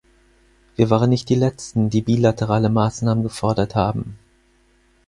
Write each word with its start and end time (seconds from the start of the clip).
Wir 0.77 0.89
waren 0.89 1.11
nicht 1.11 1.29
die 1.29 1.35
letzten, 1.35 1.91
die 1.91 2.01
bilaterale 2.01 2.69
Maßnahmen 2.71 3.21
gefordert 3.23 3.75
haben. 3.75 4.17